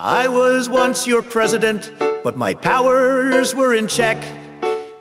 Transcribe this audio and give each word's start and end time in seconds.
I 0.00 0.28
was 0.28 0.68
once 0.68 1.08
your 1.08 1.22
president, 1.22 1.90
but 2.22 2.36
my 2.36 2.54
powers 2.54 3.52
were 3.52 3.74
in 3.74 3.88
check. 3.88 4.16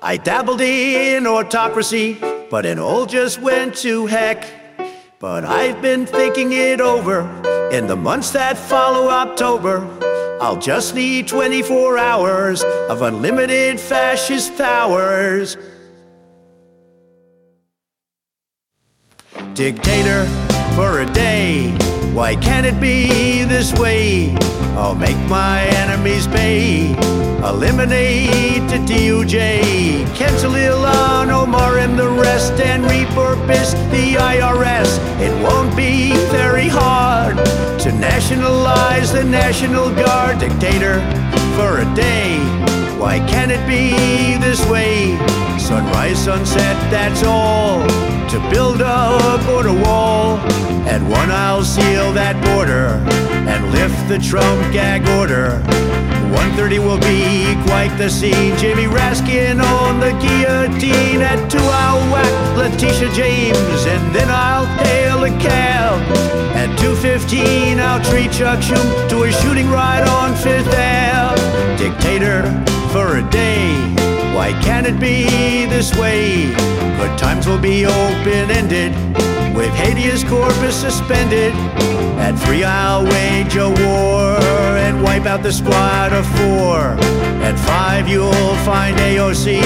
I 0.00 0.16
dabbled 0.16 0.62
in 0.62 1.26
autocracy, 1.26 2.16
but 2.50 2.64
it 2.64 2.78
all 2.78 3.04
just 3.04 3.38
went 3.38 3.74
to 3.84 4.06
heck. 4.06 4.46
But 5.18 5.44
I've 5.44 5.82
been 5.82 6.06
thinking 6.06 6.52
it 6.52 6.80
over 6.80 7.28
in 7.70 7.86
the 7.86 7.96
months 7.96 8.30
that 8.30 8.56
follow 8.56 9.10
October. 9.10 9.86
I'll 10.40 10.58
just 10.58 10.94
need 10.94 11.28
24 11.28 11.98
hours 11.98 12.62
of 12.88 13.02
unlimited 13.02 13.78
fascist 13.78 14.56
powers. 14.56 15.58
Dictator 19.52 20.24
for 20.74 21.00
a 21.00 21.12
day. 21.12 21.85
Why 22.16 22.34
can't 22.34 22.64
it 22.64 22.80
be 22.80 23.44
this 23.44 23.74
way? 23.74 24.34
I'll 24.74 24.94
make 24.94 25.18
my 25.28 25.60
enemies 25.84 26.26
pay. 26.26 26.92
Eliminate 27.44 28.66
the 28.70 28.78
DOJ. 28.90 30.16
Cancel 30.16 30.52
Ilhan 30.52 31.28
Omar 31.28 31.76
and 31.76 31.98
the 31.98 32.08
rest 32.08 32.54
and 32.54 32.84
repurpose 32.84 33.74
the 33.90 34.14
IRS. 34.14 34.96
It 35.20 35.34
won't 35.42 35.76
be 35.76 36.12
very 36.32 36.68
hard 36.68 37.36
to 37.80 37.92
nationalize 37.92 39.12
the 39.12 39.22
National 39.22 39.94
Guard. 39.94 40.38
Dictator 40.38 40.94
for 41.54 41.80
a 41.80 41.94
day. 41.94 42.38
Why 42.98 43.18
can't 43.28 43.52
it 43.52 43.64
be 43.68 44.38
this 44.38 44.64
way? 44.70 45.18
Sunrise, 45.58 46.24
sunset, 46.24 46.76
that's 46.90 47.22
all. 47.24 47.86
To 48.30 48.38
build 48.50 48.80
a 48.80 49.38
border 49.46 49.74
wall. 49.84 50.05
At 50.96 51.02
one, 51.10 51.30
I'll 51.30 51.62
seal 51.62 52.10
that 52.14 52.40
border 52.40 52.96
and 53.44 53.70
lift 53.70 54.08
the 54.08 54.16
Trump 54.16 54.72
gag 54.72 55.04
order. 55.20 55.60
130 56.32 56.78
will 56.78 56.96
be 57.04 57.52
quite 57.68 57.92
the 57.98 58.08
scene. 58.08 58.56
Jamie 58.56 58.88
Raskin 58.88 59.60
on 59.60 60.00
the 60.00 60.16
guillotine. 60.24 61.20
At 61.20 61.50
two, 61.52 61.60
I'll 61.60 62.00
whack 62.08 62.32
Letitia 62.56 63.12
James, 63.12 63.84
and 63.84 64.14
then 64.16 64.30
I'll 64.30 64.64
hail 64.80 65.24
a 65.24 65.32
cab. 65.36 66.00
At 66.56 66.72
2:15, 66.80 67.78
I'll 67.78 68.00
treat 68.00 68.32
Chuck 68.32 68.60
Schumer 68.64 69.08
to 69.10 69.24
a 69.24 69.32
shooting 69.44 69.68
ride 69.68 70.08
on 70.08 70.34
Fifth 70.34 70.72
Ave. 70.72 71.36
Dictator 71.76 72.40
for 72.88 73.18
a 73.20 73.22
day. 73.28 73.68
Why 74.32 74.56
can't 74.64 74.86
it 74.86 74.98
be 74.98 75.66
this 75.66 75.92
way? 76.00 76.56
But 76.96 77.18
times 77.18 77.46
will 77.46 77.60
be 77.60 77.84
open 77.84 78.50
ended 78.50 78.96
with 79.56 79.72
habeas 79.74 80.22
corpus 80.22 80.76
suspended. 80.76 81.54
At 82.20 82.32
three, 82.32 82.62
I'll 82.62 83.04
wage 83.04 83.56
a 83.56 83.68
war 83.68 84.36
and 84.76 85.02
wipe 85.02 85.24
out 85.24 85.42
the 85.42 85.52
squad 85.52 86.12
of 86.12 86.26
four. 86.36 86.78
At 87.42 87.58
five, 87.58 88.06
you'll 88.06 88.56
find 88.64 88.96
AOC 88.98 89.60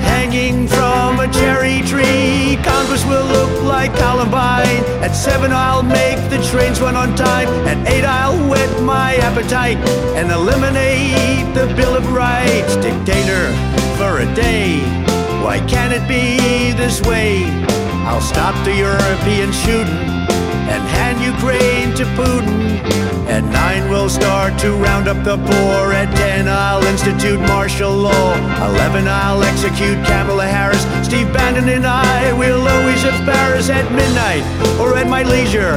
hanging 0.00 0.66
from 0.66 1.20
a 1.20 1.28
cherry 1.32 1.82
tree. 1.82 2.58
Congress 2.64 3.04
will 3.04 3.26
look 3.26 3.62
like 3.62 3.94
Columbine. 3.96 4.82
At 5.04 5.12
seven, 5.12 5.52
I'll 5.52 5.82
make 5.82 6.18
the 6.30 6.42
trains 6.50 6.80
run 6.80 6.96
on 6.96 7.14
time. 7.14 7.48
At 7.68 7.86
eight, 7.88 8.04
I'll 8.04 8.38
whet 8.48 8.82
my 8.82 9.16
appetite 9.16 9.76
and 10.16 10.30
eliminate 10.32 11.54
the 11.54 11.72
Bill 11.74 11.94
of 11.94 12.12
Rights. 12.12 12.76
Dictator 12.76 13.52
for 13.98 14.20
a 14.20 14.34
day. 14.34 14.80
Why 15.44 15.60
can't 15.68 15.92
it 15.92 16.06
be 16.08 16.72
this 16.72 17.00
way? 17.02 17.85
I'll 18.16 18.22
stop 18.22 18.54
the 18.64 18.74
European 18.74 19.52
shooting 19.52 20.08
and 20.72 20.82
hand 20.96 21.20
Ukraine 21.20 21.94
to 21.96 22.04
Putin. 22.16 22.80
At 23.28 23.44
nine, 23.44 23.90
we'll 23.90 24.08
start 24.08 24.58
to 24.60 24.72
round 24.72 25.06
up 25.06 25.22
the 25.22 25.36
poor. 25.36 25.92
At 25.92 26.16
ten, 26.16 26.48
I'll 26.48 26.82
institute 26.84 27.38
martial 27.40 27.92
law. 27.92 28.32
Eleven, 28.70 29.06
I'll 29.06 29.42
execute 29.42 30.02
Kamala 30.06 30.46
Harris. 30.46 30.82
Steve 31.04 31.30
Bannon 31.30 31.68
and 31.68 31.84
I 31.86 32.32
will 32.32 32.66
always 32.66 33.02
Paris 33.28 33.68
at 33.68 33.84
midnight 33.92 34.44
or 34.80 34.96
at 34.96 35.08
my 35.08 35.22
leisure. 35.22 35.76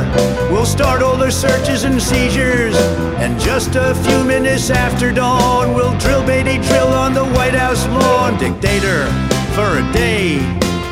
We'll 0.50 0.66
start 0.78 1.02
all 1.02 1.18
the 1.18 1.32
searches 1.32 1.84
and 1.84 2.02
seizures. 2.02 2.78
And 3.20 3.38
just 3.38 3.76
a 3.76 3.94
few 4.06 4.24
minutes 4.24 4.70
after 4.70 5.12
dawn, 5.12 5.74
we'll 5.74 5.98
drill 6.00 6.26
baby 6.26 6.56
drill 6.70 6.88
on 7.04 7.14
the 7.14 7.26
White 7.36 7.56
House 7.56 7.86
lawn. 7.88 8.38
Dictator 8.40 9.08
for 9.56 9.80
a 9.80 9.92
day. 9.92 10.19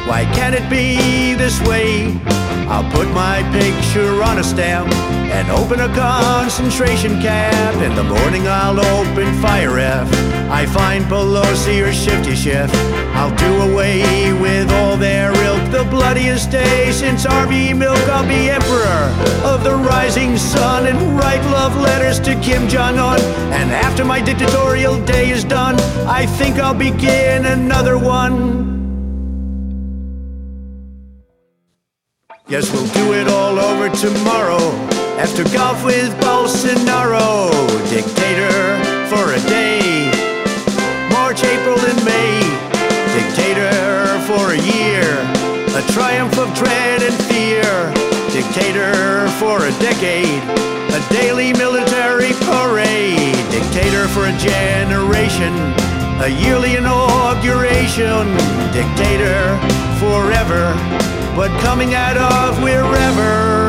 Why 0.07 0.23
can't 0.33 0.55
it 0.55 0.69
be 0.69 1.33
this 1.33 1.59
way? 1.67 2.17
I'll 2.69 2.89
put 2.91 3.09
my 3.09 3.43
picture 3.51 4.23
on 4.23 4.39
a 4.39 4.43
stamp 4.43 4.93
and 4.93 5.51
open 5.51 5.81
a 5.81 5.93
concentration 5.93 7.19
camp. 7.21 7.81
In 7.81 7.93
the 7.93 8.05
morning, 8.05 8.47
I'll 8.47 8.79
open 8.79 9.33
fire 9.41 9.77
F. 9.77 10.07
I 10.49 10.65
find 10.65 11.03
Pelosi 11.05 11.85
or 11.85 11.91
Shifty 11.91 12.35
Schiff. 12.35 12.71
I'll 13.15 13.35
do 13.35 13.71
away 13.71 14.31
with 14.31 14.71
all 14.71 14.95
their 14.95 15.33
ilk. 15.43 15.71
The 15.71 15.83
bloodiest 15.89 16.51
day 16.51 16.91
since 16.93 17.25
Harvey 17.25 17.73
Milk. 17.73 17.99
I'll 18.07 18.25
be 18.25 18.49
emperor 18.49 19.11
of 19.43 19.65
the 19.65 19.75
rising 19.75 20.37
sun 20.37 20.87
and 20.87 21.17
write 21.17 21.43
love 21.51 21.75
letters 21.75 22.21
to 22.21 22.33
Kim 22.39 22.69
Jong 22.69 22.97
Un. 22.97 23.19
And 23.51 23.71
after 23.71 24.05
my 24.05 24.21
dictatorial 24.21 25.03
day 25.05 25.31
is 25.31 25.43
done, 25.43 25.75
I 26.07 26.25
think 26.25 26.59
I'll 26.59 26.73
begin 26.73 27.45
another 27.45 27.97
one. 27.97 28.76
Guess 32.47 32.71
we'll 32.71 32.87
do 32.93 33.11
it 33.11 33.27
all 33.27 33.59
over 33.59 33.89
tomorrow. 33.89 34.63
After 35.19 35.43
golf 35.51 35.83
with 35.83 36.15
Bolsonaro, 36.21 37.51
dictator 37.89 38.79
for 39.11 39.33
a 39.33 39.39
day. 39.51 40.07
March, 41.11 41.43
April, 41.43 41.77
and 41.77 41.99
May, 42.07 42.39
dictator 43.11 43.67
for 44.23 44.53
a 44.55 44.61
year. 44.63 45.03
A 45.75 45.83
triumph 45.91 46.37
of 46.37 46.47
dread 46.55 47.03
and 47.03 47.15
fear, 47.27 47.67
dictator 48.31 49.27
for 49.43 49.65
a 49.67 49.71
decade. 49.83 50.41
A 50.95 51.13
daily 51.13 51.51
military 51.51 52.31
parade, 52.47 53.35
dictator 53.51 54.07
for 54.07 54.23
a 54.23 54.37
generation. 54.37 55.86
A 56.19 56.29
yearly 56.29 56.75
inauguration, 56.75 58.27
dictator 58.73 59.57
forever 59.99 60.73
but 61.37 61.51
coming 61.61 61.93
out 61.93 62.17
of 62.17 62.63
wherever 62.63 63.66